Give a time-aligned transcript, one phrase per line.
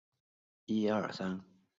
[0.65, 1.45] 宏杨中国武术。